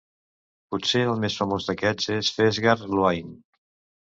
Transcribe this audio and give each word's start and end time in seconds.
Potser 0.75 1.01
el 1.09 1.21
més 1.25 1.35
famós 1.41 1.67
d'aquests 1.69 2.09
és 2.17 2.33
"Feasgar 2.39 2.77
Luain". 2.97 3.31